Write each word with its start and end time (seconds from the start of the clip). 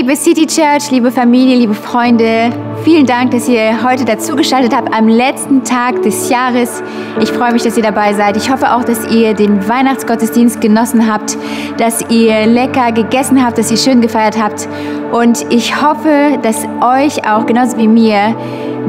Liebe 0.00 0.16
City 0.16 0.46
Church, 0.46 0.90
liebe 0.90 1.10
Familie, 1.10 1.56
liebe 1.56 1.74
Freunde, 1.74 2.50
vielen 2.84 3.04
Dank, 3.04 3.32
dass 3.32 3.46
ihr 3.46 3.84
heute 3.86 4.06
dazugeschaltet 4.06 4.74
habt 4.74 4.94
am 4.94 5.08
letzten 5.08 5.62
Tag 5.62 6.00
des 6.00 6.30
Jahres. 6.30 6.82
Ich 7.20 7.30
freue 7.30 7.52
mich, 7.52 7.64
dass 7.64 7.76
ihr 7.76 7.82
dabei 7.82 8.14
seid. 8.14 8.34
Ich 8.38 8.50
hoffe 8.50 8.74
auch, 8.74 8.82
dass 8.82 9.06
ihr 9.12 9.34
den 9.34 9.68
Weihnachtsgottesdienst 9.68 10.58
genossen 10.62 11.06
habt, 11.06 11.36
dass 11.76 12.02
ihr 12.08 12.46
lecker 12.46 12.92
gegessen 12.92 13.44
habt, 13.44 13.58
dass 13.58 13.70
ihr 13.70 13.76
schön 13.76 14.00
gefeiert 14.00 14.42
habt. 14.42 14.70
Und 15.12 15.44
ich 15.50 15.82
hoffe, 15.82 16.38
dass 16.40 16.66
euch 16.80 17.28
auch, 17.28 17.44
genauso 17.44 17.76
wie 17.76 17.88
mir, 17.88 18.34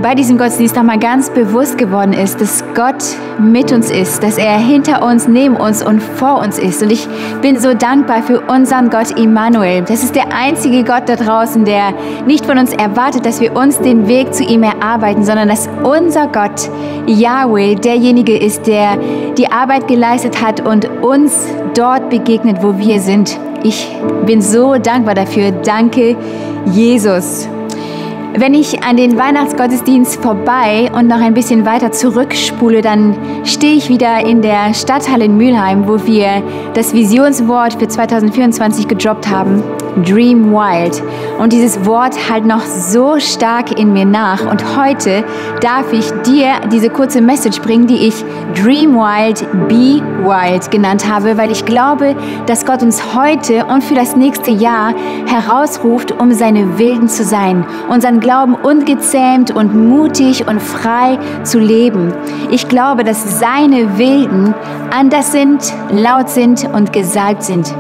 bei 0.02 0.16
diesem 0.16 0.38
Gottesdienst 0.38 0.76
nochmal 0.76 0.98
ganz 0.98 1.30
bewusst 1.30 1.78
geworden 1.78 2.14
ist, 2.14 2.42
dass 2.42 2.64
Gott 2.74 3.04
mit 3.40 3.72
uns 3.72 3.92
ist, 3.92 4.24
dass 4.24 4.38
er 4.38 4.58
hinter 4.58 5.04
uns, 5.04 5.28
neben 5.28 5.56
uns 5.56 5.86
und 5.86 6.02
vor 6.02 6.40
uns 6.40 6.58
ist. 6.58 6.82
Und 6.82 6.92
ich 6.92 7.08
bin 7.42 7.60
so 7.60 7.74
dankbar 7.74 8.24
für 8.24 8.42
unseren 8.42 8.90
Gott 8.90 9.12
Immanuel. 9.20 9.84
Das 9.84 10.04
ist 10.04 10.16
der 10.16 10.34
einzige 10.34 10.84
Gott 10.84 11.08
da 11.08 11.16
draußen, 11.16 11.66
der 11.66 11.94
nicht 12.26 12.46
von 12.46 12.58
uns 12.58 12.74
erwartet, 12.74 13.26
dass 13.26 13.42
wir 13.42 13.56
uns 13.56 13.80
den 13.80 14.08
Weg 14.08 14.34
zu 14.34 14.44
ihm 14.44 14.64
erarbeiten, 14.64 15.24
sondern 15.24 15.50
dass 15.50 15.70
unser 15.84 16.28
Gott 16.28 16.70
Yahweh 17.06 17.76
derjenige 17.76 18.38
ist, 18.38 18.66
der 18.66 18.98
die 19.38 19.52
Arbeit 19.52 19.88
geleistet 19.88 20.42
hat 20.42 20.66
und 20.66 20.90
uns 21.04 21.46
dort 21.76 22.10
begegnet, 22.10 22.58
wo 22.62 22.78
wir 22.78 23.00
sind. 23.00 23.38
Ich 23.64 23.96
bin 24.26 24.42
so 24.42 24.78
dankbar 24.78 25.14
dafür. 25.14 25.52
Danke, 25.52 26.16
Jesus. 26.66 27.48
Wenn 28.34 28.54
ich 28.54 28.82
an 28.82 28.96
den 28.96 29.18
Weihnachtsgottesdienst 29.18 30.22
vorbei 30.22 30.90
und 30.94 31.08
noch 31.08 31.20
ein 31.20 31.34
bisschen 31.34 31.66
weiter 31.66 31.92
zurückspule, 31.92 32.82
dann 32.82 33.18
stehe 33.44 33.76
ich 33.76 33.90
wieder 33.90 34.26
in 34.26 34.42
der 34.42 34.74
Stadthalle 34.74 35.26
in 35.26 35.36
Mülheim, 35.36 35.86
wo 35.86 36.06
wir 36.06 36.42
das 36.74 36.94
Visionswort 36.94 37.74
für 37.74 37.90
2024 37.90 38.88
gedroppt 38.88 39.28
haben. 39.28 39.62
Dream 40.06 40.52
Wild. 40.52 41.02
Und 41.40 41.54
dieses 41.54 41.86
Wort 41.86 42.16
halt 42.30 42.46
noch 42.46 42.62
so 42.62 43.20
stark 43.20 43.78
in 43.78 43.94
mir 43.94 44.06
nach. 44.06 44.50
Und 44.50 44.78
heute 44.78 45.24
darf 45.62 45.92
ich 45.92 46.10
dir 46.26 46.54
diese 46.72 46.90
kurze 46.90 47.22
Message 47.22 47.62
bringen, 47.62 47.88
die 47.88 48.08
ich 48.08 48.24
Dream 48.56 48.96
Wild, 48.96 49.46
Be 49.68 50.02
Wild 50.24 50.70
genannt 50.72 51.08
habe, 51.10 51.38
weil 51.38 51.52
ich 51.52 51.66
glaube, 51.66 52.16
dass 52.46 52.66
Gott 52.66 52.84
uns 52.84 53.16
heute 53.16 53.66
und 53.66 53.84
für 53.84 53.96
das 53.96 54.16
nächste 54.16 54.52
Jahr 54.52 54.94
herausruft, 55.26 56.12
um 56.12 56.32
seine 56.32 56.78
Wilden 56.78 57.08
zu 57.08 57.24
sein, 57.24 57.66
unseren 57.90 58.20
Glauben 58.20 58.56
ungezähmt 58.56 59.52
und 59.52 59.76
mutig 59.76 60.48
und 60.48 60.62
frei 60.62 61.18
zu 61.44 61.60
leben. 61.60 62.14
Ich 62.50 62.68
glaube, 62.68 63.04
dass 63.04 63.40
seine 63.40 63.98
Wilden 63.98 64.54
anders 64.92 65.32
sind, 65.32 65.74
laut 65.92 66.30
sind 66.30 66.68
und 66.74 66.94
gesalbt 66.94 67.44
sind. 67.44 67.74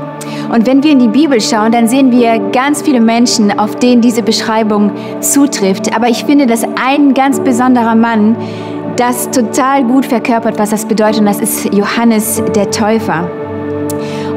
Und 0.52 0.67
wenn 0.67 0.83
wir 0.83 0.91
in 0.91 1.00
die 1.00 1.08
Bibel 1.08 1.39
schauen, 1.39 1.72
dann 1.72 1.88
sehen 1.88 2.11
wir 2.11 2.39
ganz 2.52 2.81
viele 2.81 3.00
Menschen, 3.00 3.58
auf 3.58 3.75
denen 3.75 4.02
diese 4.02 4.23
Beschreibung 4.23 4.91
zutrifft. 5.22 5.95
Aber 5.95 6.09
ich 6.09 6.25
finde, 6.25 6.45
dass 6.45 6.63
ein 6.63 7.13
ganz 7.13 7.39
besonderer 7.39 7.95
Mann 7.95 8.36
das 8.97 9.31
total 9.31 9.83
gut 9.83 10.05
verkörpert, 10.05 10.59
was 10.59 10.72
das 10.72 10.86
bedeutet. 10.86 11.22
Und 11.22 11.25
das 11.25 11.39
ist 11.39 11.73
Johannes 11.73 12.44
der 12.55 12.69
Täufer. 12.69 13.30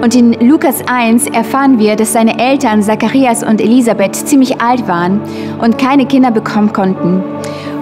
Und 0.02 0.14
in 0.14 0.32
Lukas 0.46 0.82
1 0.86 1.28
erfahren 1.28 1.78
wir, 1.78 1.96
dass 1.96 2.12
seine 2.12 2.38
Eltern 2.38 2.82
Zacharias 2.82 3.42
und 3.42 3.60
Elisabeth 3.60 4.14
ziemlich 4.14 4.60
alt 4.60 4.86
waren 4.86 5.20
und 5.62 5.78
keine 5.78 6.04
Kinder 6.06 6.30
bekommen 6.30 6.72
konnten. 6.72 7.22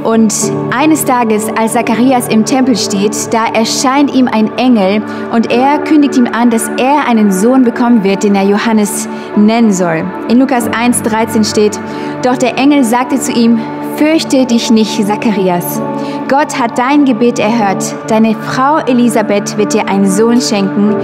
Und 0.05 0.35
eines 0.73 1.05
Tages, 1.05 1.47
als 1.57 1.75
Zacharias 1.75 2.27
im 2.29 2.45
Tempel 2.45 2.77
steht, 2.77 3.33
da 3.33 3.47
erscheint 3.47 4.13
ihm 4.13 4.27
ein 4.27 4.51
Engel 4.59 5.01
und 5.33 5.53
er 5.53 5.79
kündigt 5.79 6.17
ihm 6.17 6.27
an, 6.27 6.51
dass 6.51 6.69
er 6.77 7.07
einen 7.09 7.31
Sohn 7.31 7.63
bekommen 7.63 8.03
wird, 8.03 8.25
den 8.25 8.35
er 8.35 8.43
Johannes 8.43 9.09
nennen 9.37 9.73
soll. 9.73 10.05
In 10.29 10.41
Lukas 10.41 10.69
1,13 10.69 11.49
steht, 11.49 11.79
doch 12.25 12.37
der 12.37 12.59
Engel 12.59 12.83
sagte 12.83 13.19
zu 13.21 13.33
ihm, 13.33 13.61
Fürchte 13.97 14.47
dich 14.47 14.71
nicht, 14.71 15.07
Zacharias. 15.07 15.81
Gott 16.29 16.59
hat 16.59 16.79
dein 16.79 17.05
Gebet 17.05 17.39
erhört. 17.39 17.85
Deine 18.09 18.35
Frau 18.35 18.79
Elisabeth 18.79 19.57
wird 19.59 19.75
dir 19.75 19.89
einen 19.89 20.09
Sohn 20.09 20.41
schenken. 20.41 20.97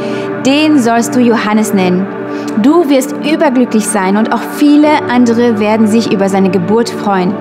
Den 0.45 0.79
sollst 0.81 1.15
du 1.15 1.21
Johannes 1.21 1.75
nennen. 1.75 2.07
Du 2.63 2.89
wirst 2.89 3.15
überglücklich 3.25 3.87
sein 3.87 4.17
und 4.17 4.33
auch 4.33 4.41
viele 4.57 4.89
andere 5.09 5.61
werden 5.61 5.87
sich 5.87 6.11
über 6.13 6.29
seine 6.29 6.51
Geburt 6.51 6.89
freuen. 6.89 7.35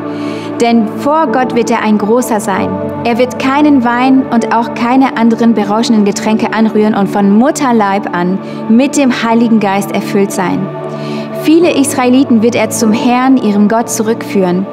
Denn 0.62 0.88
vor 0.88 1.28
Gott 1.28 1.54
wird 1.54 1.70
er 1.70 1.84
ein 1.84 2.00
großer 2.00 2.40
sein. 2.40 2.70
Er 3.04 3.20
wird 3.20 3.38
keinen 3.38 3.84
Wein 3.84 4.24
und 4.34 4.56
auch 4.56 4.74
keine 4.74 5.16
anderen 5.16 5.54
berauschenden 5.54 6.04
Getränke 6.04 6.52
anrühren 6.52 6.96
und 6.96 7.08
von 7.08 7.32
Mutterleib 7.32 8.16
an 8.16 8.40
mit 8.68 8.98
dem 8.98 9.24
Heiligen 9.24 9.60
Geist 9.60 9.92
erfüllt 9.92 10.32
sein. 10.32 10.68
Viele 11.44 11.76
Israeliten 11.76 12.42
wird 12.42 12.56
er 12.56 12.72
zum 12.72 12.92
Herrn, 12.92 13.38
ihrem 13.38 13.68
Gott, 13.68 13.90
zurückführen. 13.90 14.66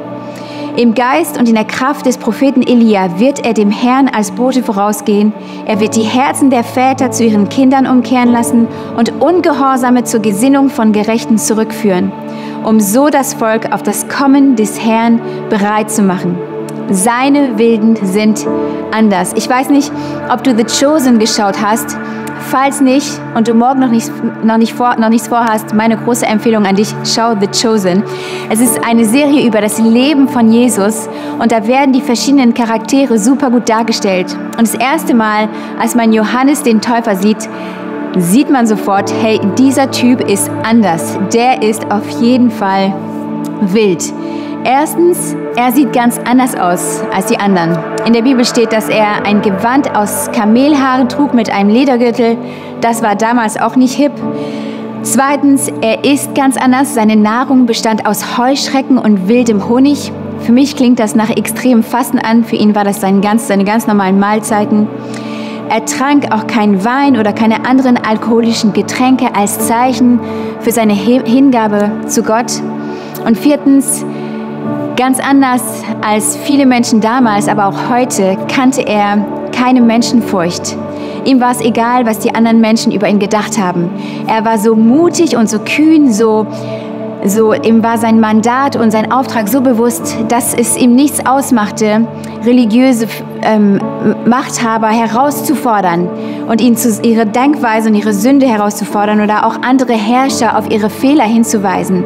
Im 0.76 0.94
Geist 0.94 1.38
und 1.38 1.48
in 1.48 1.54
der 1.54 1.66
Kraft 1.66 2.06
des 2.06 2.18
Propheten 2.18 2.62
Elia 2.62 3.20
wird 3.20 3.46
er 3.46 3.52
dem 3.52 3.70
Herrn 3.70 4.08
als 4.08 4.32
Bote 4.32 4.62
vorausgehen. 4.62 5.32
Er 5.66 5.78
wird 5.78 5.94
die 5.94 6.02
Herzen 6.02 6.50
der 6.50 6.64
Väter 6.64 7.12
zu 7.12 7.24
ihren 7.24 7.48
Kindern 7.48 7.86
umkehren 7.86 8.32
lassen 8.32 8.66
und 8.96 9.12
Ungehorsame 9.22 10.02
zur 10.02 10.20
Gesinnung 10.20 10.70
von 10.70 10.92
Gerechten 10.92 11.38
zurückführen 11.38 12.10
um 12.64 12.80
so 12.80 13.08
das 13.08 13.34
Volk 13.34 13.72
auf 13.72 13.82
das 13.82 14.08
Kommen 14.08 14.56
des 14.56 14.80
Herrn 14.84 15.20
bereit 15.50 15.90
zu 15.90 16.02
machen. 16.02 16.36
Seine 16.90 17.58
Wilden 17.58 17.96
sind 18.04 18.46
anders. 18.90 19.32
Ich 19.36 19.48
weiß 19.48 19.70
nicht, 19.70 19.90
ob 20.30 20.42
du 20.44 20.56
The 20.56 20.64
Chosen 20.64 21.18
geschaut 21.18 21.60
hast. 21.62 21.96
Falls 22.50 22.82
nicht 22.82 23.08
und 23.34 23.48
du 23.48 23.54
morgen 23.54 23.80
noch, 23.80 23.88
nicht, 23.88 24.10
noch, 24.44 24.58
nicht 24.58 24.74
vor, 24.74 24.96
noch 24.96 25.08
nichts 25.08 25.28
vorhast, 25.28 25.72
meine 25.72 25.96
große 25.96 26.26
Empfehlung 26.26 26.66
an 26.66 26.76
dich, 26.76 26.94
schau 27.04 27.34
The 27.40 27.46
Chosen. 27.46 28.02
Es 28.50 28.60
ist 28.60 28.78
eine 28.86 29.06
Serie 29.06 29.46
über 29.46 29.62
das 29.62 29.78
Leben 29.78 30.28
von 30.28 30.52
Jesus 30.52 31.08
und 31.38 31.52
da 31.52 31.66
werden 31.66 31.92
die 31.94 32.02
verschiedenen 32.02 32.52
Charaktere 32.52 33.18
super 33.18 33.50
gut 33.50 33.68
dargestellt. 33.68 34.36
Und 34.58 34.62
das 34.62 34.74
erste 34.74 35.14
Mal, 35.14 35.48
als 35.80 35.94
man 35.94 36.12
Johannes 36.12 36.62
den 36.62 36.82
Täufer 36.82 37.16
sieht, 37.16 37.48
sieht 38.16 38.50
man 38.50 38.66
sofort, 38.66 39.12
hey, 39.22 39.40
dieser 39.58 39.90
Typ 39.90 40.20
ist 40.28 40.50
anders. 40.62 41.18
Der 41.32 41.62
ist 41.62 41.90
auf 41.90 42.08
jeden 42.20 42.50
Fall 42.50 42.94
wild. 43.60 44.12
Erstens, 44.64 45.36
er 45.56 45.72
sieht 45.72 45.92
ganz 45.92 46.18
anders 46.24 46.56
aus 46.56 47.02
als 47.14 47.26
die 47.26 47.38
anderen. 47.38 47.76
In 48.06 48.14
der 48.14 48.22
Bibel 48.22 48.44
steht, 48.44 48.72
dass 48.72 48.88
er 48.88 49.26
ein 49.26 49.42
Gewand 49.42 49.94
aus 49.94 50.30
Kamelhaaren 50.32 51.08
trug 51.08 51.34
mit 51.34 51.50
einem 51.50 51.68
Ledergürtel. 51.68 52.38
Das 52.80 53.02
war 53.02 53.14
damals 53.14 53.60
auch 53.60 53.76
nicht 53.76 53.94
hip. 53.94 54.12
Zweitens, 55.02 55.70
er 55.82 56.04
isst 56.04 56.34
ganz 56.34 56.56
anders. 56.56 56.94
Seine 56.94 57.16
Nahrung 57.16 57.66
bestand 57.66 58.06
aus 58.06 58.38
Heuschrecken 58.38 58.96
und 58.96 59.28
wildem 59.28 59.68
Honig. 59.68 60.12
Für 60.40 60.52
mich 60.52 60.76
klingt 60.76 60.98
das 60.98 61.14
nach 61.14 61.30
extremem 61.30 61.82
Fasten 61.82 62.18
an. 62.18 62.42
Für 62.44 62.56
ihn 62.56 62.74
war 62.74 62.84
das 62.84 63.02
sein 63.02 63.20
ganz, 63.20 63.48
seine 63.48 63.64
ganz 63.64 63.86
normalen 63.86 64.18
Mahlzeiten. 64.18 64.88
Er 65.68 65.84
trank 65.86 66.32
auch 66.32 66.46
kein 66.46 66.84
Wein 66.84 67.18
oder 67.18 67.32
keine 67.32 67.66
anderen 67.66 67.96
alkoholischen 67.96 68.72
Getränke 68.72 69.34
als 69.34 69.66
Zeichen 69.66 70.20
für 70.60 70.70
seine 70.70 70.92
Hingabe 70.92 71.90
zu 72.06 72.22
Gott. 72.22 72.60
Und 73.26 73.38
viertens, 73.38 74.04
ganz 74.96 75.18
anders 75.18 75.62
als 76.06 76.36
viele 76.36 76.66
Menschen 76.66 77.00
damals, 77.00 77.48
aber 77.48 77.66
auch 77.66 77.90
heute, 77.90 78.36
kannte 78.54 78.82
er 78.82 79.24
keine 79.52 79.80
Menschenfurcht. 79.80 80.76
Ihm 81.24 81.40
war 81.40 81.52
es 81.52 81.60
egal, 81.60 82.04
was 82.04 82.18
die 82.18 82.34
anderen 82.34 82.60
Menschen 82.60 82.92
über 82.92 83.08
ihn 83.08 83.18
gedacht 83.18 83.58
haben. 83.58 83.88
Er 84.26 84.44
war 84.44 84.58
so 84.58 84.74
mutig 84.74 85.36
und 85.36 85.48
so 85.48 85.58
kühn, 85.60 86.12
so 86.12 86.46
so, 87.26 87.54
ihm 87.54 87.82
war 87.82 87.96
sein 87.96 88.20
Mandat 88.20 88.76
und 88.76 88.90
sein 88.90 89.10
Auftrag 89.10 89.48
so 89.48 89.62
bewusst, 89.62 90.16
dass 90.28 90.52
es 90.52 90.76
ihm 90.76 90.94
nichts 90.94 91.24
ausmachte, 91.24 92.06
religiöse 92.44 93.06
ähm, 93.42 93.80
Machthaber 94.26 94.88
herauszufordern 94.88 96.08
und 96.46 96.60
ihnen 96.60 96.76
zu 96.76 97.00
ihre 97.02 97.24
Denkweise 97.24 97.88
und 97.88 97.94
ihre 97.94 98.12
Sünde 98.12 98.46
herauszufordern 98.46 99.22
oder 99.22 99.46
auch 99.46 99.62
andere 99.62 99.94
Herrscher 99.94 100.58
auf 100.58 100.70
ihre 100.70 100.90
Fehler 100.90 101.24
hinzuweisen. 101.24 102.04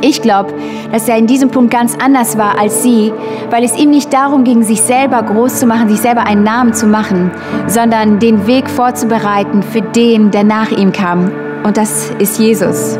Ich 0.00 0.20
glaube, 0.20 0.52
dass 0.92 1.08
er 1.08 1.16
in 1.16 1.26
diesem 1.26 1.50
Punkt 1.50 1.70
ganz 1.70 1.96
anders 1.96 2.36
war 2.36 2.58
als 2.58 2.82
sie, 2.82 3.12
weil 3.50 3.64
es 3.64 3.78
ihm 3.78 3.90
nicht 3.90 4.12
darum 4.12 4.44
ging, 4.44 4.62
sich 4.62 4.82
selber 4.82 5.22
groß 5.22 5.60
zu 5.60 5.66
machen, 5.66 5.88
sich 5.88 6.00
selber 6.00 6.26
einen 6.26 6.42
Namen 6.42 6.74
zu 6.74 6.86
machen, 6.86 7.30
sondern 7.68 8.18
den 8.18 8.46
Weg 8.46 8.68
vorzubereiten 8.68 9.62
für 9.62 9.80
den, 9.80 10.30
der 10.30 10.44
nach 10.44 10.72
ihm 10.72 10.92
kam. 10.92 11.30
Und 11.62 11.76
das 11.78 12.10
ist 12.18 12.38
Jesus. 12.38 12.98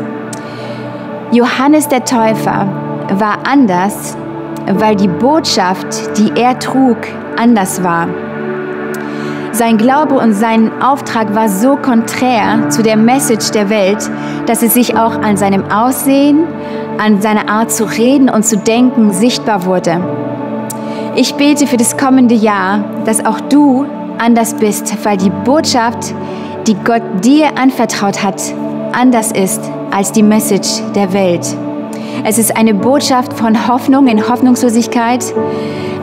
Johannes 1.31 1.87
der 1.87 2.05
Täufer 2.05 2.67
war 3.17 3.39
anders, 3.45 4.15
weil 4.67 4.95
die 4.95 5.07
Botschaft, 5.07 6.17
die 6.17 6.39
er 6.39 6.59
trug, 6.59 6.97
anders 7.35 7.83
war. 7.83 8.07
Sein 9.51 9.77
Glaube 9.77 10.15
und 10.15 10.33
sein 10.33 10.71
Auftrag 10.81 11.33
war 11.33 11.49
so 11.49 11.77
konträr 11.77 12.69
zu 12.69 12.83
der 12.83 12.95
Message 12.95 13.51
der 13.51 13.69
Welt, 13.69 14.09
dass 14.45 14.61
es 14.61 14.73
sich 14.75 14.97
auch 14.97 15.19
an 15.19 15.35
seinem 15.35 15.71
Aussehen, 15.71 16.43
an 16.99 17.21
seiner 17.21 17.49
Art 17.49 17.71
zu 17.71 17.85
reden 17.85 18.29
und 18.29 18.45
zu 18.45 18.57
denken 18.57 19.11
sichtbar 19.11 19.65
wurde. 19.65 20.01
Ich 21.15 21.35
bete 21.35 21.65
für 21.65 21.77
das 21.77 21.97
kommende 21.97 22.35
Jahr, 22.35 22.83
dass 23.05 23.25
auch 23.25 23.39
du 23.39 23.85
anders 24.19 24.53
bist, 24.53 24.93
weil 25.03 25.17
die 25.17 25.31
Botschaft, 25.31 26.13
die 26.67 26.75
Gott 26.83 27.01
dir 27.23 27.57
anvertraut 27.57 28.21
hat, 28.21 28.41
anders 28.93 29.31
ist 29.31 29.61
als 29.95 30.11
die 30.11 30.23
Message 30.23 30.81
der 30.93 31.13
Welt. 31.13 31.47
Es 32.25 32.37
ist 32.37 32.57
eine 32.57 32.73
Botschaft 32.73 33.31
von 33.31 33.67
Hoffnung 33.69 34.07
in 34.07 34.27
Hoffnungslosigkeit. 34.27 35.23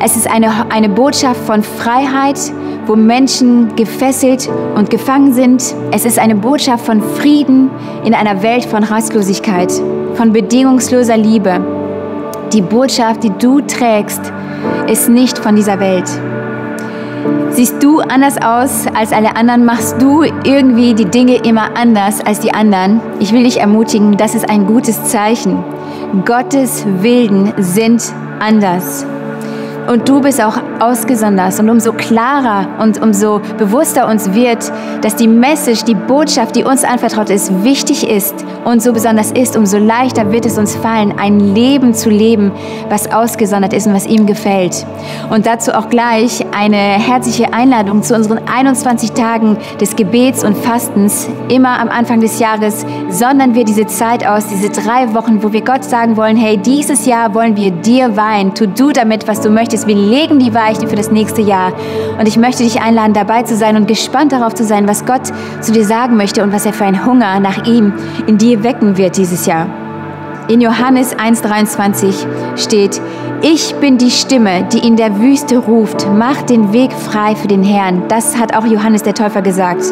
Es 0.03 0.17
ist 0.17 0.31
eine, 0.31 0.71
eine 0.71 0.89
Botschaft 0.89 1.41
von 1.45 1.63
Freiheit, 1.63 2.39
wo 2.87 2.97
Menschen 2.97 3.77
gefesselt 3.77 4.49
und 4.77 4.89
gefangen 4.89 5.35
sind. 5.35 5.75
Es 5.91 6.07
ist 6.07 6.19
eine 6.19 6.35
Botschaft 6.35 6.87
von 6.87 7.03
Frieden 7.03 7.71
in 8.03 8.15
einer 8.15 8.43
Welt 8.43 8.65
von 8.65 8.83
Rastlosigkeit, 8.83 9.71
von 10.15 10.33
bedingungsloser 10.33 11.19
Liebe. 11.19 11.61
Die 12.51 12.63
Botschaft, 12.63 13.23
die 13.23 13.33
du 13.39 13.61
trägst, 13.61 14.33
ist 14.87 15.11
nicht 15.11 15.39
von 15.39 15.55
dieser 15.55 15.79
Welt. 15.81 16.09
Siehst 17.55 17.83
du 17.83 18.01
anders 18.01 18.39
aus 18.41 18.87
als 18.95 19.13
alle 19.13 19.37
anderen? 19.37 19.67
Machst 19.67 20.01
du 20.01 20.23
irgendwie 20.23 20.95
die 20.95 21.05
Dinge 21.05 21.37
immer 21.37 21.77
anders 21.77 22.23
als 22.23 22.41
die 22.41 22.55
anderen? 22.55 23.03
Ich 23.21 23.33
will 23.33 23.45
dich 23.45 23.61
ermutigen, 23.61 24.17
das 24.17 24.35
ist 24.35 24.49
ein 24.49 24.67
gutes 24.67 25.05
Zeichen. 25.05 25.63
Gottes 26.25 26.87
Wilden 27.03 27.53
sind 27.59 28.03
anders. 28.41 29.05
Und 29.89 30.09
du 30.09 30.21
bist 30.21 30.43
auch 30.43 30.59
ausgesondert. 30.81 31.59
Und 31.59 31.69
umso 31.69 31.93
klarer 31.93 32.67
und 32.79 33.01
umso 33.03 33.41
bewusster 33.59 34.09
uns 34.09 34.33
wird, 34.33 34.73
dass 35.03 35.17
die 35.17 35.29
Message, 35.29 35.85
die 35.85 35.95
Botschaft, 35.95 36.57
die 36.57 36.65
uns 36.65 36.85
anvertraut 36.85 37.31
ist, 37.31 37.65
wichtig 37.65 38.09
ist 38.09 38.35
und 38.65 38.83
so 38.83 38.93
besonders 38.93 39.33
ist, 39.33 39.57
umso 39.57 39.79
leichter 39.79 40.31
wird 40.33 40.47
es 40.47 40.59
uns 40.59 40.77
fallen, 40.77 41.15
ein 41.19 41.41
Leben 41.41 41.95
zu 41.95 42.11
leben, 42.11 42.53
was 42.89 43.11
ausgesondert 43.11 43.73
ist 43.73 43.87
und 43.87 43.95
was 43.95 44.07
ihm 44.07 44.27
gefällt. 44.27 44.87
Und 45.31 45.47
dazu 45.47 45.73
auch 45.73 45.89
gleich 45.89 46.45
eine 46.57 46.77
herzliche 46.77 47.53
Einladung 47.53 48.03
zu 48.03 48.15
unseren 48.15 48.41
21 48.47 49.13
Tagen 49.13 49.57
des 49.81 49.97
Gebets 49.97 50.45
und 50.45 50.57
Fastens. 50.57 51.29
Immer 51.49 51.81
am 51.81 51.89
Anfang 51.89 52.21
des 52.21 52.39
Jahres 52.39 52.87
sondern 53.13 53.55
wir 53.55 53.65
diese 53.65 53.87
Zeit 53.87 54.27
aus, 54.27 54.47
diese 54.47 54.71
drei 54.71 55.15
Wochen, 55.15 55.43
wo 55.43 55.53
wir 55.53 55.63
Gott 55.63 55.85
sagen 55.85 56.17
wollen, 56.17 56.37
hey, 56.37 56.57
dieses 56.57 57.07
Jahr 57.07 57.35
wollen 57.35 57.57
wir 57.57 57.71
dir 57.71 58.17
weihen. 58.17 58.55
Tu 58.55 58.67
du 58.67 58.91
damit, 58.91 59.29
was 59.29 59.41
du 59.41 59.51
möchtest 59.51 59.72
möchtest. 59.73 59.87
Wir 59.87 59.97
legen 59.97 60.39
die 60.39 60.55
Weichen 60.55 60.89
für 60.89 60.97
das 60.97 61.11
nächste 61.11 61.41
Jahr. 61.41 61.73
Und 62.19 62.29
ich 62.29 62.37
möchte 62.37 62.63
dich 62.63 62.81
einladen, 62.81 63.15
dabei 63.15 63.43
zu 63.43 63.57
sein 63.57 63.77
und 63.77 63.89
gespannt 63.89 64.33
darauf 64.33 64.55
zu 64.55 64.65
sein, 64.65 64.87
was 64.87 65.05
Gott 65.07 65.33
zu 65.61 65.73
dir 65.73 65.85
sagen 65.85 66.17
möchte 66.17 66.43
und 66.43 66.53
was 66.53 66.67
er 66.67 66.73
für 66.73 66.85
einen 66.85 67.05
Hunger 67.05 67.41
nach 67.41 67.67
ihm 67.67 67.93
in 68.27 68.39
dir 68.39 68.63
wecken 68.63 68.97
wird 68.97 69.17
dieses 69.17 69.47
Jahr. 69.47 69.67
In 70.49 70.61
Johannes 70.61 71.17
1.23 71.17 72.27
steht, 72.57 73.01
ich 73.43 73.75
bin 73.77 73.99
die 73.99 74.11
Stimme, 74.11 74.69
die 74.73 74.87
in 74.87 74.97
der 74.97 75.19
Wüste 75.19 75.59
ruft, 75.59 76.07
mach 76.15 76.43
den 76.43 76.73
Weg 76.73 76.93
frei 76.93 77.35
für 77.35 77.49
den 77.49 77.63
Herrn. 77.63 78.03
Das 78.09 78.39
hat 78.39 78.55
auch 78.55 78.67
Johannes 78.67 79.03
der 79.03 79.15
Täufer 79.15 79.43
gesagt. 79.43 79.85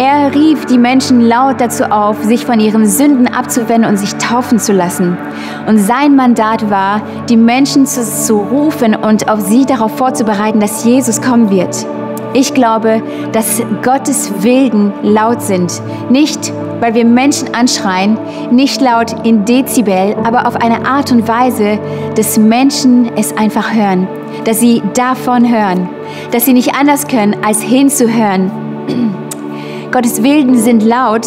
Er 0.00 0.32
rief 0.32 0.64
die 0.66 0.78
Menschen 0.78 1.22
laut 1.22 1.60
dazu 1.60 1.82
auf, 1.90 2.22
sich 2.22 2.46
von 2.46 2.60
ihren 2.60 2.86
Sünden 2.86 3.26
abzuwenden 3.26 3.90
und 3.90 3.96
sich 3.96 4.14
taufen 4.14 4.60
zu 4.60 4.72
lassen. 4.72 5.18
Und 5.66 5.78
sein 5.78 6.14
Mandat 6.14 6.70
war, 6.70 7.02
die 7.28 7.36
Menschen 7.36 7.84
zu, 7.84 8.04
zu 8.04 8.36
rufen 8.36 8.94
und 8.94 9.28
auf 9.28 9.40
sie 9.40 9.66
darauf 9.66 9.96
vorzubereiten, 9.96 10.60
dass 10.60 10.84
Jesus 10.84 11.20
kommen 11.20 11.50
wird. 11.50 11.84
Ich 12.32 12.54
glaube, 12.54 13.02
dass 13.32 13.60
Gottes 13.82 14.44
Wilden 14.44 14.92
laut 15.02 15.42
sind. 15.42 15.82
Nicht, 16.10 16.52
weil 16.78 16.94
wir 16.94 17.04
Menschen 17.04 17.52
anschreien, 17.52 18.16
nicht 18.52 18.80
laut 18.80 19.26
in 19.26 19.46
Dezibel, 19.46 20.14
aber 20.22 20.46
auf 20.46 20.54
eine 20.54 20.86
Art 20.86 21.10
und 21.10 21.26
Weise, 21.26 21.80
dass 22.14 22.38
Menschen 22.38 23.10
es 23.16 23.36
einfach 23.36 23.74
hören. 23.74 24.06
Dass 24.44 24.60
sie 24.60 24.80
davon 24.94 25.50
hören. 25.52 25.88
Dass 26.30 26.44
sie 26.44 26.52
nicht 26.52 26.76
anders 26.76 27.08
können, 27.08 27.34
als 27.44 27.60
hinzuhören. 27.60 28.52
Gottes 29.90 30.22
Wilden 30.22 30.54
sind 30.54 30.82
laut, 30.82 31.26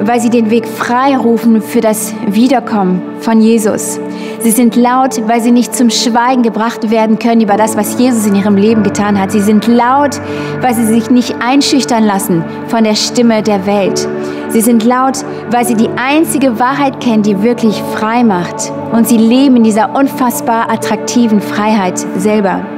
weil 0.00 0.20
sie 0.20 0.30
den 0.30 0.50
Weg 0.50 0.66
frei 0.66 1.16
rufen 1.16 1.62
für 1.62 1.80
das 1.80 2.12
Wiederkommen 2.26 3.00
von 3.20 3.40
Jesus. 3.40 4.00
Sie 4.40 4.50
sind 4.50 4.74
laut, 4.74 5.26
weil 5.28 5.40
sie 5.40 5.52
nicht 5.52 5.74
zum 5.76 5.90
Schweigen 5.90 6.42
gebracht 6.42 6.90
werden 6.90 7.20
können 7.20 7.40
über 7.40 7.56
das, 7.56 7.76
was 7.76 7.98
Jesus 7.98 8.26
in 8.26 8.34
ihrem 8.34 8.56
Leben 8.56 8.82
getan 8.82 9.18
hat. 9.18 9.30
Sie 9.30 9.40
sind 9.40 9.68
laut, 9.68 10.20
weil 10.60 10.74
sie 10.74 10.84
sich 10.84 11.08
nicht 11.08 11.36
einschüchtern 11.40 12.04
lassen 12.04 12.44
von 12.66 12.82
der 12.82 12.96
Stimme 12.96 13.42
der 13.42 13.64
Welt. 13.64 14.08
Sie 14.48 14.60
sind 14.60 14.84
laut, 14.84 15.24
weil 15.50 15.64
sie 15.64 15.74
die 15.74 15.90
einzige 15.96 16.58
Wahrheit 16.58 17.00
kennen, 17.00 17.22
die 17.22 17.42
wirklich 17.42 17.80
frei 17.94 18.24
macht. 18.24 18.72
Und 18.92 19.08
sie 19.08 19.18
leben 19.18 19.56
in 19.56 19.64
dieser 19.64 19.94
unfassbar 19.94 20.68
attraktiven 20.68 21.40
Freiheit 21.40 21.98
selber. 22.18 22.73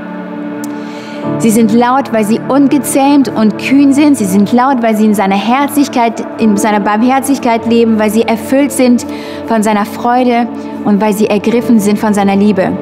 Sie 1.39 1.51
sind 1.51 1.73
laut, 1.73 2.13
weil 2.13 2.25
sie 2.25 2.41
ungezähmt 2.49 3.29
und 3.29 3.59
kühn 3.59 3.93
sind. 3.93 4.17
Sie 4.17 4.25
sind 4.25 4.53
laut, 4.53 4.83
weil 4.83 4.97
sie 4.97 5.05
in 5.05 5.15
seiner 5.15 5.37
Herzlichkeit, 5.37 6.25
in 6.41 6.57
seiner 6.57 6.81
Barmherzigkeit 6.81 7.67
leben, 7.67 7.99
weil 7.99 8.11
sie 8.11 8.23
erfüllt 8.23 8.73
sind 8.73 9.07
von 9.47 9.63
seiner 9.63 9.85
Freude 9.85 10.49
und 10.85 11.01
weil 11.01 11.13
sie 11.13 11.27
ergriffen 11.27 11.79
sind 11.79 11.99
von 11.99 12.15
seiner 12.15 12.37
Liebe. 12.37 12.73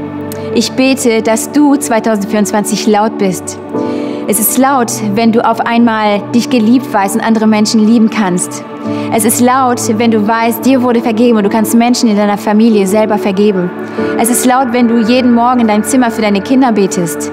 Ich 0.55 0.73
bete, 0.73 1.20
dass 1.20 1.50
du 1.50 1.75
2024 1.75 2.87
laut 2.87 3.19
bist. 3.19 3.58
Es 4.26 4.38
ist 4.38 4.56
laut, 4.56 4.91
wenn 5.14 5.32
du 5.32 5.44
auf 5.44 5.61
einmal 5.61 6.23
dich 6.35 6.49
geliebt 6.49 6.91
weißt 6.93 7.17
und 7.17 7.20
andere 7.20 7.46
Menschen 7.46 7.87
lieben 7.87 8.08
kannst. 8.08 8.64
Es 9.12 9.25
ist 9.25 9.41
laut, 9.41 9.81
wenn 9.99 10.11
du 10.11 10.26
weißt, 10.26 10.64
dir 10.64 10.82
wurde 10.82 11.00
vergeben 11.00 11.37
und 11.37 11.44
du 11.44 11.50
kannst 11.50 11.75
Menschen 11.75 12.08
in 12.08 12.17
deiner 12.17 12.38
Familie 12.38 12.87
selber 12.87 13.19
vergeben. 13.19 13.70
Es 14.19 14.31
ist 14.31 14.46
laut, 14.46 14.69
wenn 14.73 14.88
du 14.88 14.99
jeden 14.99 15.35
Morgen 15.35 15.61
in 15.61 15.69
dein 15.69 15.85
Zimmer 15.85 16.11
für 16.11 16.23
deine 16.23 16.41
Kinder 16.41 16.73
betest. 16.73 17.31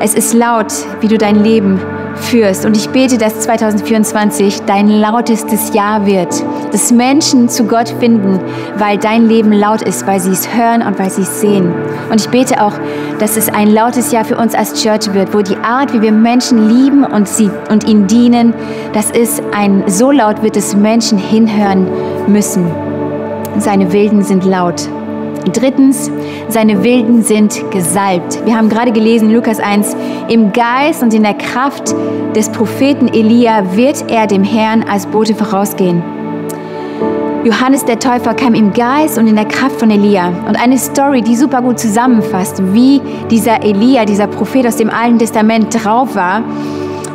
Es 0.00 0.14
ist 0.14 0.32
laut, 0.32 0.72
wie 1.00 1.08
du 1.08 1.18
dein 1.18 1.42
Leben 1.42 1.80
führst. 2.14 2.64
Und 2.64 2.76
ich 2.76 2.88
bete, 2.90 3.18
dass 3.18 3.40
2024 3.40 4.62
dein 4.62 4.88
lautestes 4.88 5.74
Jahr 5.74 6.06
wird. 6.06 6.28
Dass 6.70 6.92
Menschen 6.92 7.48
zu 7.48 7.64
Gott 7.64 7.88
finden, 7.98 8.38
weil 8.76 8.98
dein 8.98 9.26
Leben 9.26 9.52
laut 9.52 9.82
ist, 9.82 10.06
weil 10.06 10.20
sie 10.20 10.30
es 10.30 10.54
hören 10.54 10.82
und 10.82 10.98
weil 10.98 11.10
sie 11.10 11.22
es 11.22 11.40
sehen. 11.40 11.72
Und 12.10 12.20
ich 12.20 12.28
bete 12.28 12.62
auch, 12.62 12.74
dass 13.18 13.36
es 13.36 13.48
ein 13.48 13.68
lautes 13.68 14.12
Jahr 14.12 14.24
für 14.24 14.36
uns 14.36 14.54
als 14.54 14.80
Church 14.82 15.12
wird, 15.14 15.34
wo 15.34 15.42
die 15.42 15.56
Art, 15.56 15.92
wie 15.92 16.02
wir 16.02 16.12
Menschen 16.12 16.68
lieben 16.68 17.04
und, 17.04 17.26
sie, 17.26 17.50
und 17.70 17.84
ihnen 17.84 18.06
dienen, 18.06 18.54
dass 18.92 19.10
es 19.10 19.42
ein 19.52 19.84
so 19.86 20.12
laut 20.12 20.42
wird, 20.42 20.56
dass 20.56 20.76
Menschen 20.76 21.18
hinhören 21.18 21.88
müssen. 22.28 22.70
Seine 23.58 23.92
Wilden 23.92 24.22
sind 24.22 24.44
laut. 24.44 24.88
Drittens, 25.52 26.10
seine 26.48 26.82
Wilden 26.82 27.22
sind 27.22 27.70
gesalbt. 27.70 28.44
Wir 28.44 28.56
haben 28.56 28.68
gerade 28.68 28.92
gelesen, 28.92 29.32
Lukas 29.32 29.60
1, 29.60 29.96
im 30.28 30.52
Geist 30.52 31.02
und 31.02 31.14
in 31.14 31.22
der 31.22 31.34
Kraft 31.34 31.94
des 32.34 32.50
Propheten 32.50 33.08
Elia 33.08 33.74
wird 33.74 34.10
er 34.10 34.26
dem 34.26 34.44
Herrn 34.44 34.84
als 34.88 35.06
Bote 35.06 35.34
vorausgehen. 35.34 36.02
Johannes 37.44 37.84
der 37.84 37.98
Täufer 37.98 38.34
kam 38.34 38.54
im 38.54 38.72
Geist 38.72 39.16
und 39.16 39.26
in 39.26 39.36
der 39.36 39.44
Kraft 39.44 39.78
von 39.78 39.90
Elia. 39.90 40.28
Und 40.46 40.56
eine 40.60 40.76
Story, 40.76 41.22
die 41.22 41.36
super 41.36 41.62
gut 41.62 41.78
zusammenfasst, 41.78 42.60
wie 42.74 43.00
dieser 43.30 43.62
Elia, 43.62 44.04
dieser 44.04 44.26
Prophet 44.26 44.66
aus 44.66 44.76
dem 44.76 44.90
Alten 44.90 45.18
Testament 45.18 45.72
drauf 45.72 46.14
war, 46.14 46.42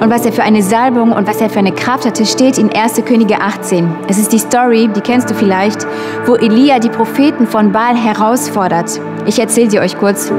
und 0.03 0.09
was 0.09 0.25
er 0.25 0.33
für 0.33 0.43
eine 0.43 0.61
Salbung 0.61 1.13
und 1.13 1.27
was 1.27 1.39
er 1.39 1.49
für 1.49 1.59
eine 1.59 1.71
Kraft 1.71 2.05
hatte, 2.05 2.25
steht 2.25 2.57
in 2.57 2.69
1. 2.69 3.01
Könige 3.05 3.39
18. 3.39 3.87
Es 4.09 4.17
ist 4.17 4.33
die 4.33 4.37
Story, 4.37 4.89
die 4.93 4.99
kennst 4.99 5.29
du 5.29 5.33
vielleicht, 5.33 5.87
wo 6.25 6.35
Elia 6.35 6.79
die 6.79 6.89
Propheten 6.89 7.47
von 7.47 7.71
Baal 7.71 7.95
herausfordert. 7.95 8.99
Ich 9.25 9.39
erzähle 9.39 9.71
sie 9.71 9.79
euch 9.79 9.97
kurz. 9.97 10.29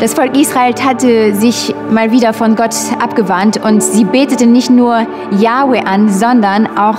Das 0.00 0.12
Volk 0.12 0.36
Israel 0.36 0.74
hatte 0.84 1.34
sich 1.34 1.74
mal 1.90 2.12
wieder 2.12 2.34
von 2.34 2.54
Gott 2.56 2.74
abgewandt 3.02 3.64
und 3.64 3.82
sie 3.82 4.04
beteten 4.04 4.52
nicht 4.52 4.68
nur 4.68 5.06
Yahweh 5.30 5.80
an, 5.80 6.10
sondern 6.10 6.66
auch 6.76 6.98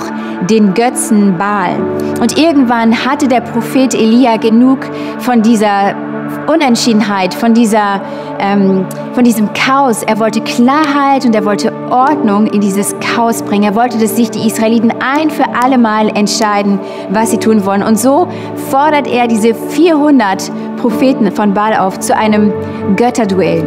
den 0.49 0.73
Götzen 0.73 1.37
Baal. 1.37 1.75
Und 2.19 2.39
irgendwann 2.39 3.05
hatte 3.05 3.27
der 3.27 3.41
Prophet 3.41 3.93
Elia 3.93 4.37
genug 4.37 4.79
von 5.19 5.43
dieser 5.43 5.93
Unentschiedenheit, 6.47 7.33
von, 7.33 7.53
dieser, 7.53 8.01
ähm, 8.39 8.85
von 9.13 9.23
diesem 9.23 9.53
Chaos. 9.53 10.03
Er 10.03 10.19
wollte 10.19 10.41
Klarheit 10.41 11.25
und 11.25 11.35
er 11.35 11.45
wollte 11.45 11.71
Ordnung 11.89 12.47
in 12.47 12.61
dieses 12.61 12.95
Chaos 12.99 13.43
bringen. 13.43 13.63
Er 13.63 13.75
wollte, 13.75 13.97
dass 13.97 14.15
sich 14.15 14.31
die 14.31 14.47
Israeliten 14.47 14.91
ein 14.99 15.29
für 15.29 15.45
alle 15.61 15.77
Mal 15.77 16.09
entscheiden, 16.09 16.79
was 17.09 17.31
sie 17.31 17.37
tun 17.37 17.65
wollen. 17.65 17.83
Und 17.83 17.97
so 17.97 18.27
fordert 18.69 19.07
er 19.07 19.27
diese 19.27 19.53
400 19.53 20.51
Propheten 20.77 21.31
von 21.31 21.53
Baal 21.53 21.75
auf 21.77 21.99
zu 21.99 22.15
einem 22.15 22.53
Götterduell. 22.95 23.63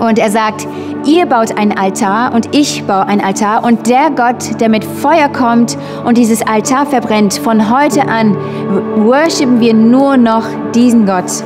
Und 0.00 0.18
er 0.18 0.30
sagt, 0.30 0.66
ihr 1.06 1.26
baut 1.26 1.56
einen 1.56 1.76
Altar 1.76 2.34
und 2.34 2.54
ich 2.54 2.84
baue 2.84 3.06
einen 3.06 3.20
Altar 3.20 3.64
und 3.64 3.88
der 3.88 4.10
Gott, 4.10 4.60
der 4.60 4.68
mit 4.68 4.84
Feuer 4.84 5.28
kommt 5.28 5.76
und 6.04 6.18
dieses 6.18 6.46
Altar 6.46 6.86
verbrennt, 6.86 7.34
von 7.34 7.70
heute 7.70 8.08
an 8.08 8.36
worshipen 8.96 9.60
wir 9.60 9.74
nur 9.74 10.16
noch 10.16 10.44
diesen 10.74 11.06
Gott. 11.06 11.44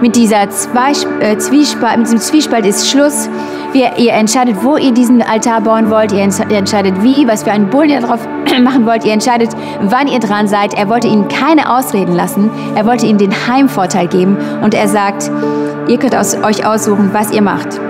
Mit 0.00 0.16
dieser 0.16 0.42
äh, 0.44 1.38
Zwiespalt, 1.38 1.98
mit 1.98 2.06
diesem 2.06 2.20
Zwiespalt 2.20 2.66
ist 2.66 2.88
Schluss. 2.88 3.28
Wir, 3.72 3.98
ihr 3.98 4.12
entscheidet, 4.12 4.56
wo 4.62 4.76
ihr 4.76 4.92
diesen 4.92 5.22
Altar 5.22 5.60
bauen 5.60 5.90
wollt. 5.90 6.12
Ihr, 6.12 6.20
ihr 6.20 6.56
entscheidet, 6.56 7.02
wie, 7.02 7.26
was 7.26 7.42
für 7.42 7.52
einen 7.52 7.68
Bullen 7.68 7.90
ihr 7.90 8.00
darauf 8.00 8.26
machen 8.62 8.86
wollt. 8.86 9.04
Ihr 9.04 9.12
entscheidet, 9.12 9.50
wann 9.82 10.08
ihr 10.08 10.20
dran 10.20 10.48
seid. 10.48 10.74
Er 10.74 10.88
wollte 10.88 11.08
ihnen 11.08 11.28
keine 11.28 11.76
Ausreden 11.76 12.14
lassen. 12.14 12.50
Er 12.74 12.86
wollte 12.86 13.06
ihnen 13.06 13.18
den 13.18 13.32
Heimvorteil 13.48 14.08
geben. 14.08 14.36
Und 14.62 14.74
er 14.74 14.88
sagt, 14.88 15.30
ihr 15.88 15.98
könnt 15.98 16.16
aus, 16.16 16.36
euch 16.42 16.64
aussuchen, 16.64 17.10
was 17.12 17.30
ihr 17.32 17.42
macht. 17.42 17.80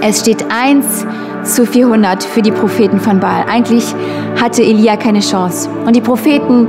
Es 0.00 0.20
steht 0.20 0.46
1 0.50 1.06
zu 1.42 1.66
400 1.66 2.24
für 2.24 2.42
die 2.42 2.52
Propheten 2.52 3.00
von 3.00 3.20
Baal. 3.20 3.44
Eigentlich 3.50 3.94
hatte 4.40 4.62
Elia 4.62 4.96
keine 4.96 5.20
Chance. 5.20 5.68
Und 5.84 5.94
die 5.94 6.00
Propheten 6.00 6.68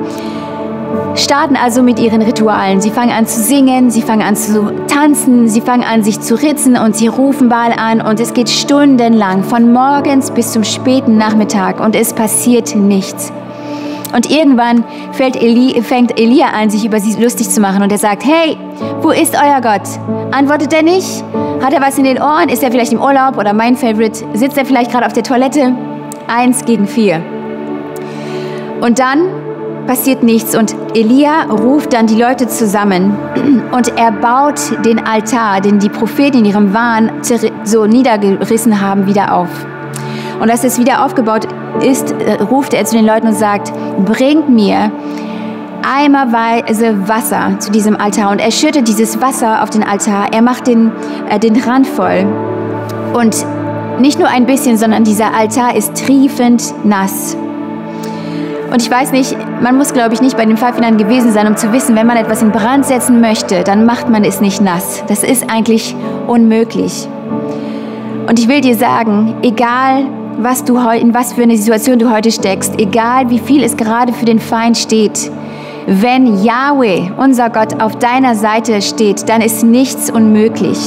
starten 1.15 1.55
also 1.55 1.81
mit 1.81 1.99
ihren 1.99 2.21
Ritualen. 2.21 2.81
Sie 2.81 2.91
fangen 2.91 3.11
an 3.11 3.25
zu 3.25 3.41
singen, 3.41 3.89
sie 3.89 4.01
fangen 4.01 4.21
an 4.21 4.35
zu 4.35 4.71
tanzen, 4.87 5.47
sie 5.47 5.61
fangen 5.61 5.83
an 5.83 6.03
sich 6.03 6.19
zu 6.19 6.35
ritzen 6.35 6.77
und 6.77 6.95
sie 6.95 7.07
rufen 7.07 7.49
Baal 7.49 7.73
an 7.77 8.01
und 8.01 8.19
es 8.19 8.33
geht 8.33 8.49
stundenlang, 8.49 9.43
von 9.43 9.71
morgens 9.71 10.31
bis 10.31 10.51
zum 10.51 10.63
späten 10.63 11.17
Nachmittag 11.17 11.79
und 11.79 11.95
es 11.95 12.13
passiert 12.13 12.75
nichts. 12.75 13.31
Und 14.13 14.31
irgendwann 14.31 14.85
Eli, 15.19 15.81
fängt 15.81 16.17
Elia 16.17 16.47
an, 16.47 16.69
sich 16.69 16.85
über 16.85 16.99
sie 16.99 17.21
lustig 17.21 17.49
zu 17.49 17.59
machen 17.59 17.83
und 17.83 17.91
er 17.91 17.97
sagt, 17.97 18.23
hey, 18.25 18.57
wo 19.01 19.11
ist 19.11 19.35
euer 19.35 19.59
Gott? 19.61 19.87
Antwortet 20.31 20.73
er 20.73 20.83
nicht? 20.83 21.23
Hat 21.61 21.73
er 21.73 21.81
was 21.81 21.97
in 21.97 22.05
den 22.05 22.21
Ohren? 22.21 22.47
Ist 22.47 22.63
er 22.63 22.71
vielleicht 22.71 22.93
im 22.93 23.01
Urlaub 23.01 23.37
oder 23.37 23.53
mein 23.53 23.75
Favorite? 23.75 24.25
Sitzt 24.33 24.57
er 24.57 24.65
vielleicht 24.65 24.91
gerade 24.91 25.05
auf 25.05 25.13
der 25.13 25.23
Toilette? 25.23 25.73
Eins 26.27 26.63
gegen 26.63 26.87
vier. 26.87 27.21
Und 28.81 28.99
dann 28.99 29.44
passiert 29.87 30.23
nichts 30.23 30.55
und 30.55 30.75
Elia 30.93 31.43
ruft 31.43 31.93
dann 31.93 32.07
die 32.07 32.19
Leute 32.19 32.47
zusammen 32.47 33.15
und 33.71 33.97
er 33.97 34.11
baut 34.11 34.59
den 34.85 34.99
Altar, 34.99 35.61
den 35.61 35.79
die 35.79 35.89
Propheten 35.89 36.39
in 36.39 36.45
ihrem 36.45 36.73
Wahn 36.73 37.11
so 37.63 37.85
niedergerissen 37.85 38.81
haben, 38.81 39.07
wieder 39.07 39.35
auf. 39.35 39.49
Und 40.39 40.49
als 40.49 40.63
es 40.63 40.79
wieder 40.79 41.05
aufgebaut 41.05 41.47
ist, 41.81 42.11
äh, 42.11 42.41
ruft 42.43 42.73
er 42.73 42.85
zu 42.85 42.95
den 42.95 43.05
Leuten 43.05 43.27
und 43.27 43.35
sagt, 43.35 43.71
bringt 44.05 44.49
mir 44.49 44.91
eimerweise 45.85 47.07
Wasser 47.07 47.59
zu 47.59 47.71
diesem 47.71 47.95
Altar. 47.95 48.31
Und 48.31 48.39
er 48.39 48.51
schüttet 48.51 48.87
dieses 48.87 49.21
Wasser 49.21 49.63
auf 49.63 49.69
den 49.69 49.83
Altar. 49.83 50.33
Er 50.33 50.41
macht 50.41 50.67
den, 50.67 50.91
äh, 51.29 51.39
den 51.39 51.55
Rand 51.61 51.87
voll. 51.87 52.25
Und 53.13 53.45
nicht 53.99 54.19
nur 54.19 54.27
ein 54.27 54.45
bisschen, 54.45 54.77
sondern 54.77 55.03
dieser 55.03 55.33
Altar 55.33 55.75
ist 55.75 56.05
triefend 56.05 56.73
nass. 56.83 57.37
Und 58.72 58.81
ich 58.81 58.89
weiß 58.89 59.12
nicht, 59.12 59.36
man 59.62 59.77
muss, 59.77 59.93
glaube 59.93 60.13
ich, 60.13 60.22
nicht 60.22 60.38
bei 60.38 60.45
den 60.45 60.57
Pfeiffinern 60.57 60.98
gewesen 60.98 61.31
sein, 61.31 61.48
um 61.48 61.55
zu 61.55 61.72
wissen, 61.72 61.95
wenn 61.95 62.07
man 62.07 62.17
etwas 62.17 62.41
in 62.41 62.51
Brand 62.51 62.86
setzen 62.86 63.22
möchte, 63.22 63.63
dann 63.63 63.86
macht 63.86 64.10
man 64.10 64.24
es 64.24 64.41
nicht 64.41 64.62
nass. 64.62 65.03
Das 65.07 65.24
ist 65.24 65.50
eigentlich 65.50 65.95
unmöglich. 66.27 67.07
Und 68.27 68.39
ich 68.39 68.48
will 68.48 68.62
dir 68.62 68.75
sagen, 68.75 69.36
egal 69.43 70.05
was 70.38 70.63
du 70.63 70.77
in 70.89 71.13
was 71.13 71.34
für 71.34 71.43
eine 71.43 71.55
Situation 71.55 72.00
du 72.00 72.12
heute 72.12 72.31
steckst, 72.31 72.74
egal 72.79 73.29
wie 73.29 73.39
viel 73.39 73.63
es 73.63 73.77
gerade 73.77 74.12
für 74.12 74.25
den 74.25 74.39
Feind 74.39 74.77
steht, 74.77 75.31
wenn 75.88 76.43
Yahweh, 76.43 77.12
unser 77.17 77.50
Gott, 77.50 77.81
auf 77.81 77.98
deiner 77.98 78.36
Seite 78.36 78.81
steht, 78.81 79.29
dann 79.29 79.41
ist 79.41 79.63
nichts 79.63 80.10
unmöglich. 80.10 80.79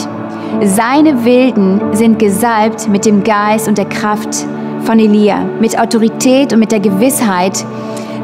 Seine 0.62 1.24
Wilden 1.24 1.80
sind 1.92 2.18
gesalbt 2.18 2.88
mit 2.88 3.06
dem 3.06 3.22
Geist 3.22 3.68
und 3.68 3.78
der 3.78 3.84
Kraft 3.84 4.44
von 4.82 4.98
Elia, 4.98 5.44
mit 5.60 5.78
Autorität 5.78 6.52
und 6.52 6.58
mit 6.58 6.72
der 6.72 6.80
Gewissheit, 6.80 7.64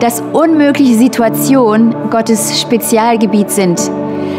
dass 0.01 0.23
unmögliche 0.33 0.95
Situationen 0.95 1.95
Gottes 2.11 2.61
Spezialgebiet 2.61 3.51
sind, 3.51 3.91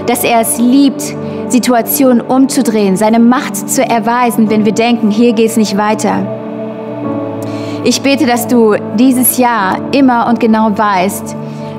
dass 0.07 0.23
er 0.23 0.41
es 0.41 0.57
liebt, 0.57 1.15
Situationen 1.47 2.21
umzudrehen, 2.21 2.97
seine 2.97 3.19
Macht 3.19 3.69
zu 3.69 3.83
erweisen, 3.83 4.49
wenn 4.49 4.65
wir 4.65 4.73
denken, 4.73 5.11
hier 5.11 5.33
geht 5.33 5.49
es 5.49 5.57
nicht 5.57 5.77
weiter. 5.77 6.25
Ich 7.83 8.01
bete, 8.01 8.25
dass 8.25 8.47
du 8.47 8.75
dieses 8.97 9.37
Jahr 9.37 9.77
immer 9.91 10.27
und 10.27 10.39
genau 10.39 10.75
weißt, 10.75 11.35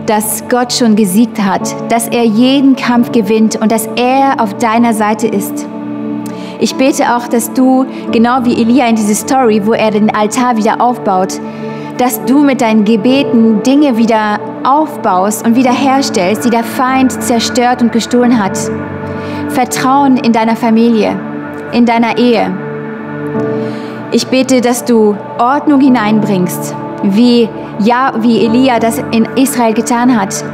dass 0.06 0.44
Gott 0.48 0.72
schon 0.72 0.94
gesiegt 0.94 1.42
hat, 1.42 1.74
dass 1.90 2.06
er 2.06 2.22
jeden 2.22 2.76
Kampf 2.76 3.10
gewinnt 3.10 3.56
und 3.60 3.72
dass 3.72 3.88
er 3.96 4.40
auf 4.40 4.54
deiner 4.54 4.94
Seite 4.94 5.26
ist. 5.26 5.66
Ich 6.58 6.74
bete 6.74 7.14
auch, 7.14 7.28
dass 7.28 7.52
du, 7.52 7.86
genau 8.12 8.44
wie 8.44 8.60
Elia 8.60 8.86
in 8.86 8.96
diese 8.96 9.14
Story, 9.14 9.62
wo 9.64 9.72
er 9.72 9.90
den 9.90 10.14
Altar 10.14 10.56
wieder 10.56 10.80
aufbaut, 10.80 11.40
dass 11.98 12.24
du 12.24 12.42
mit 12.42 12.60
deinen 12.60 12.84
Gebeten 12.84 13.62
Dinge 13.62 13.96
wieder 13.96 14.38
aufbaust 14.64 15.46
und 15.46 15.56
wiederherstellst, 15.56 16.44
die 16.44 16.50
der 16.50 16.64
Feind 16.64 17.12
zerstört 17.12 17.82
und 17.82 17.92
gestohlen 17.92 18.42
hat. 18.42 18.58
Vertrauen 19.48 20.16
in 20.16 20.32
deiner 20.32 20.56
Familie, 20.56 21.18
in 21.72 21.86
deiner 21.86 22.18
Ehe, 22.18 22.52
ich 24.12 24.28
bete, 24.28 24.60
dass 24.60 24.84
du 24.84 25.16
Ordnung 25.38 25.80
hineinbringst, 25.80 26.74
wie, 27.02 27.48
ja, 27.80 28.12
wie 28.20 28.46
Elia 28.46 28.78
das 28.78 28.98
in 29.10 29.26
Israel 29.36 29.74
getan 29.74 30.18
hat. 30.18 30.44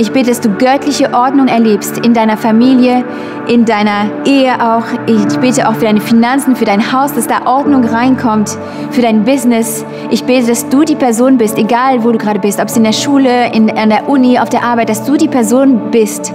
Ich 0.00 0.12
bete, 0.12 0.30
dass 0.30 0.40
du 0.40 0.48
göttliche 0.48 1.12
Ordnung 1.12 1.46
erlebst 1.46 1.98
in 1.98 2.14
deiner 2.14 2.38
Familie, 2.38 3.04
in 3.46 3.66
deiner 3.66 4.06
Ehe 4.24 4.54
auch. 4.54 4.84
Ich 5.06 5.38
bete 5.40 5.68
auch 5.68 5.74
für 5.74 5.84
deine 5.84 6.00
Finanzen, 6.00 6.56
für 6.56 6.64
dein 6.64 6.90
Haus, 6.90 7.12
dass 7.12 7.26
da 7.26 7.44
Ordnung 7.44 7.84
reinkommt, 7.84 8.56
für 8.92 9.02
dein 9.02 9.24
Business. 9.24 9.84
Ich 10.08 10.24
bete, 10.24 10.46
dass 10.46 10.66
du 10.70 10.84
die 10.84 10.94
Person 10.94 11.36
bist, 11.36 11.58
egal 11.58 12.02
wo 12.02 12.12
du 12.12 12.16
gerade 12.16 12.40
bist, 12.40 12.60
ob 12.60 12.68
es 12.68 12.78
in 12.78 12.84
der 12.84 12.94
Schule, 12.94 13.52
in, 13.52 13.70
an 13.76 13.90
der 13.90 14.08
Uni, 14.08 14.38
auf 14.38 14.48
der 14.48 14.64
Arbeit, 14.64 14.88
dass 14.88 15.04
du 15.04 15.18
die 15.18 15.28
Person 15.28 15.90
bist, 15.90 16.32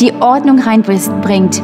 die 0.00 0.12
Ordnung 0.18 0.58
reinbringt, 0.58 1.62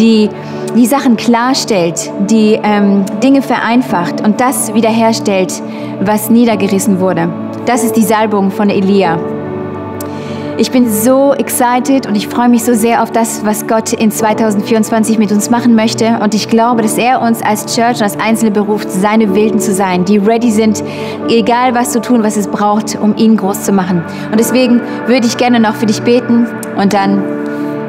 die 0.00 0.30
die 0.74 0.86
Sachen 0.86 1.18
klarstellt, 1.18 2.10
die 2.30 2.58
ähm, 2.62 3.04
Dinge 3.22 3.42
vereinfacht 3.42 4.22
und 4.22 4.40
das 4.40 4.72
wiederherstellt, 4.72 5.62
was 6.00 6.30
niedergerissen 6.30 7.00
wurde. 7.00 7.28
Das 7.66 7.84
ist 7.84 7.96
die 7.96 8.02
Salbung 8.02 8.50
von 8.50 8.70
Elia. 8.70 9.35
Ich 10.58 10.70
bin 10.70 10.90
so 10.90 11.34
excited 11.34 12.06
und 12.06 12.14
ich 12.14 12.28
freue 12.28 12.48
mich 12.48 12.64
so 12.64 12.72
sehr 12.72 13.02
auf 13.02 13.12
das, 13.12 13.44
was 13.44 13.66
Gott 13.66 13.92
in 13.92 14.10
2024 14.10 15.18
mit 15.18 15.30
uns 15.30 15.50
machen 15.50 15.74
möchte. 15.74 16.18
Und 16.22 16.34
ich 16.34 16.48
glaube, 16.48 16.80
dass 16.80 16.96
er 16.96 17.20
uns 17.20 17.42
als 17.42 17.74
Church 17.74 17.96
und 17.96 18.04
als 18.04 18.18
Einzelne 18.18 18.52
beruft, 18.52 18.90
seine 18.90 19.34
Wilden 19.34 19.60
zu 19.60 19.74
sein, 19.74 20.06
die 20.06 20.16
ready 20.16 20.50
sind, 20.50 20.82
egal 21.28 21.74
was 21.74 21.92
zu 21.92 22.00
tun, 22.00 22.22
was 22.22 22.38
es 22.38 22.48
braucht, 22.48 22.98
um 22.98 23.14
ihn 23.16 23.36
groß 23.36 23.64
zu 23.64 23.72
machen. 23.72 24.02
Und 24.30 24.40
deswegen 24.40 24.80
würde 25.06 25.26
ich 25.26 25.36
gerne 25.36 25.60
noch 25.60 25.74
für 25.74 25.86
dich 25.86 26.00
beten 26.00 26.46
und 26.78 26.94
dann 26.94 27.22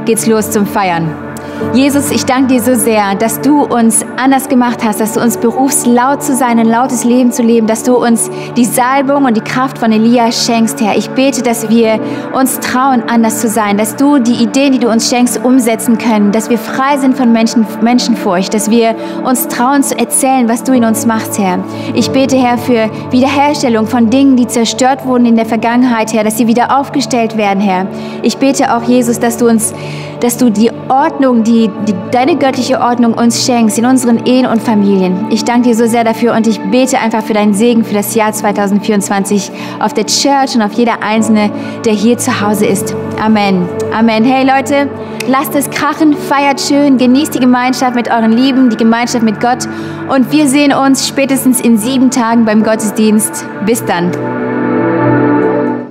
geht's 0.03 0.27
los 0.27 0.51
zum 0.51 0.65
Feiern. 0.65 1.26
Jesus, 1.73 2.11
ich 2.11 2.25
danke 2.25 2.53
dir 2.53 2.61
so 2.61 2.75
sehr, 2.75 3.15
dass 3.15 3.41
du 3.41 3.63
uns 3.63 4.03
anders 4.15 4.49
gemacht 4.49 4.79
hast, 4.83 4.99
dass 4.99 5.13
du 5.13 5.21
uns 5.21 5.37
berufst, 5.37 5.85
laut 5.85 6.23
zu 6.23 6.35
sein, 6.35 6.59
ein 6.59 6.67
lautes 6.67 7.03
Leben 7.03 7.31
zu 7.31 7.43
leben, 7.43 7.67
dass 7.67 7.83
du 7.83 7.95
uns 7.95 8.29
die 8.55 8.65
Salbung 8.65 9.25
und 9.25 9.37
die 9.37 9.41
Kraft 9.41 9.77
von 9.77 9.91
Elia 9.91 10.31
schenkst, 10.31 10.81
Herr. 10.81 10.97
Ich 10.97 11.09
bete, 11.11 11.43
dass 11.43 11.69
wir 11.69 11.99
uns 12.33 12.59
trauen, 12.59 13.03
anders 13.07 13.41
zu 13.41 13.47
sein, 13.47 13.77
dass 13.77 13.95
du 13.95 14.19
die 14.19 14.43
Ideen, 14.43 14.73
die 14.73 14.79
du 14.79 14.89
uns 14.89 15.09
schenkst, 15.09 15.43
umsetzen 15.43 15.97
können, 15.97 16.31
dass 16.31 16.49
wir 16.49 16.57
frei 16.57 16.97
sind 16.97 17.15
von 17.15 17.31
Menschen, 17.31 17.65
Menschenfurcht, 17.81 18.53
dass 18.53 18.69
wir 18.69 18.95
uns 19.23 19.47
trauen 19.47 19.83
zu 19.83 19.97
erzählen, 19.97 20.49
was 20.49 20.63
du 20.63 20.73
in 20.73 20.83
uns 20.83 21.05
machst, 21.05 21.37
Herr. 21.37 21.59
Ich 21.93 22.09
bete, 22.11 22.37
Herr, 22.37 22.57
für 22.57 22.89
Wiederherstellung 23.11 23.87
von 23.87 24.09
Dingen, 24.09 24.35
die 24.35 24.47
zerstört 24.47 25.05
wurden 25.05 25.25
in 25.25 25.35
der 25.35 25.45
Vergangenheit, 25.45 26.13
Herr, 26.13 26.23
dass 26.23 26.37
sie 26.37 26.47
wieder 26.47 26.79
aufgestellt 26.79 27.37
werden, 27.37 27.61
Herr. 27.61 27.87
Ich 28.21 28.37
bete 28.37 28.75
auch, 28.75 28.83
Jesus, 28.83 29.19
dass 29.19 29.37
du 29.37 29.47
uns, 29.47 29.73
dass 30.19 30.37
du 30.37 30.49
die 30.49 30.71
Ordnung, 30.89 31.43
die, 31.43 31.69
die, 31.87 31.93
deine 32.11 32.35
göttliche 32.35 32.79
Ordnung 32.79 33.13
uns 33.13 33.45
schenkst 33.45 33.77
in 33.77 33.85
unseren 33.85 34.25
Ehen 34.25 34.45
und 34.45 34.61
Familien. 34.61 35.27
Ich 35.29 35.43
danke 35.43 35.69
dir 35.69 35.75
so 35.75 35.85
sehr 35.85 36.03
dafür 36.03 36.33
und 36.35 36.47
ich 36.47 36.59
bete 36.71 36.99
einfach 36.99 37.23
für 37.23 37.33
deinen 37.33 37.53
Segen 37.53 37.83
für 37.83 37.93
das 37.93 38.15
Jahr 38.15 38.31
2024 38.31 39.51
auf 39.79 39.93
der 39.93 40.05
Church 40.05 40.55
und 40.55 40.61
auf 40.61 40.73
jeder 40.73 41.03
Einzelne, 41.03 41.51
der 41.85 41.93
hier 41.93 42.17
zu 42.17 42.41
Hause 42.41 42.65
ist. 42.65 42.95
Amen. 43.19 43.67
Amen. 43.97 44.23
Hey 44.23 44.45
Leute, 44.45 44.89
lasst 45.27 45.55
es 45.55 45.69
krachen, 45.69 46.13
feiert 46.13 46.59
schön, 46.59 46.97
genießt 46.97 47.35
die 47.35 47.39
Gemeinschaft 47.39 47.95
mit 47.95 48.09
euren 48.09 48.31
Lieben, 48.31 48.69
die 48.69 48.77
Gemeinschaft 48.77 49.23
mit 49.23 49.39
Gott 49.39 49.67
und 50.09 50.31
wir 50.31 50.47
sehen 50.47 50.73
uns 50.73 51.07
spätestens 51.07 51.61
in 51.61 51.77
sieben 51.77 52.11
Tagen 52.11 52.45
beim 52.45 52.63
Gottesdienst. 52.63 53.45
Bis 53.65 53.83
dann. 53.85 54.11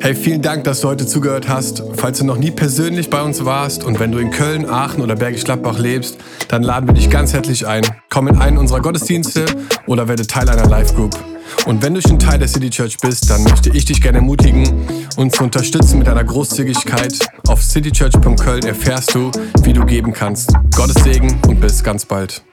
Hey, 0.07 0.15
vielen 0.15 0.41
Dank, 0.41 0.63
dass 0.63 0.83
du 0.83 0.89
heute 0.89 1.05
zugehört 1.05 1.49
hast. 1.49 1.83
Falls 1.97 2.19
du 2.19 2.25
noch 2.25 2.39
nie 2.39 2.53
persönlich 2.53 3.11
bei 3.11 3.21
uns 3.23 3.45
warst 3.45 3.83
und 3.83 3.99
wenn 3.99 4.13
du 4.13 4.19
in 4.19 4.31
Köln, 4.31 4.65
Aachen 4.65 5.03
oder 5.03 5.17
Bergisch 5.17 5.43
Gladbach 5.43 5.81
lebst, 5.81 6.19
dann 6.47 6.63
laden 6.63 6.89
wir 6.89 6.95
dich 6.95 7.11
ganz 7.11 7.33
herzlich 7.33 7.67
ein. 7.67 7.83
Komm 8.09 8.29
in 8.29 8.37
einen 8.37 8.57
unserer 8.57 8.79
Gottesdienste 8.79 9.45
oder 9.89 10.07
werde 10.07 10.25
Teil 10.25 10.49
einer 10.49 10.69
Live-Group. 10.69 11.19
Und 11.67 11.83
wenn 11.83 11.95
du 11.95 12.01
schon 12.01 12.21
Teil 12.21 12.39
der 12.39 12.47
City 12.47 12.71
Church 12.71 12.99
bist, 12.99 13.29
dann 13.29 13.43
möchte 13.43 13.71
ich 13.71 13.85
dich 13.85 14.01
gerne 14.01 14.19
ermutigen, 14.19 14.87
uns 15.17 15.35
zu 15.35 15.43
unterstützen 15.43 15.99
mit 15.99 16.09
einer 16.09 16.23
Großzügigkeit. 16.23 17.19
Auf 17.49 17.65
citychurch.köln 17.65 18.63
erfährst 18.63 19.13
du, 19.13 19.33
wie 19.65 19.73
du 19.73 19.85
geben 19.85 20.13
kannst. 20.13 20.53
Gottes 20.77 21.03
Segen 21.03 21.37
und 21.49 21.61
bis 21.61 21.83
ganz 21.83 22.05
bald. 22.05 22.45